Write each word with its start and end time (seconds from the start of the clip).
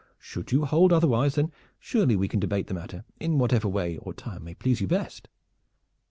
Should 0.17 0.51
you 0.51 0.65
hold 0.65 0.91
otherwise, 0.91 1.35
then 1.35 1.51
surely 1.79 2.15
we 2.15 2.27
can 2.27 2.39
debate 2.39 2.65
the 2.65 2.73
matter 2.73 3.05
in 3.19 3.37
whatever 3.37 3.67
way 3.67 3.97
or 3.97 4.15
time 4.15 4.45
may 4.45 4.55
please 4.55 4.81
you 4.81 4.87
best." 4.87 5.27